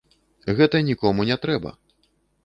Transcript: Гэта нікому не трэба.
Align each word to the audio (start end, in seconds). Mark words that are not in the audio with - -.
Гэта 0.59 0.79
нікому 0.87 1.25
не 1.31 1.37
трэба. 1.43 1.75